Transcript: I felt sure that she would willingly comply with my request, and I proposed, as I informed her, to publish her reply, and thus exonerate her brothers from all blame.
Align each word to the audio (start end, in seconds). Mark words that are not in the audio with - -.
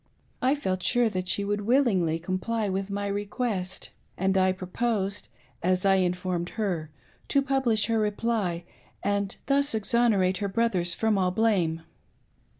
I 0.41 0.55
felt 0.55 0.81
sure 0.81 1.09
that 1.09 1.27
she 1.29 1.43
would 1.45 1.61
willingly 1.61 2.17
comply 2.17 2.69
with 2.69 2.89
my 2.89 3.05
request, 3.05 3.91
and 4.17 4.35
I 4.35 4.51
proposed, 4.51 5.27
as 5.61 5.85
I 5.85 5.97
informed 5.97 6.49
her, 6.57 6.89
to 7.27 7.41
publish 7.43 7.85
her 7.85 7.99
reply, 7.99 8.63
and 9.03 9.37
thus 9.45 9.75
exonerate 9.75 10.39
her 10.39 10.47
brothers 10.49 10.95
from 10.95 11.19
all 11.19 11.29
blame. 11.29 11.83